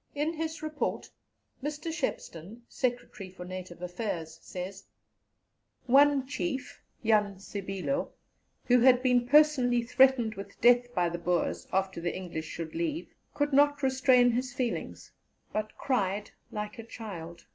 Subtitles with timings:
[0.22, 1.08] "In his Report,
[1.62, 1.92] Mr.
[1.92, 4.88] Shepstone (Secretary for Native Affairs) says,
[5.86, 8.10] "One chief, Jan Sibilo,
[8.64, 13.14] who had been personally threatened with death by the Boers after the English should leave,
[13.34, 15.12] could not restrain his feelings,
[15.52, 17.46] but cried like a child."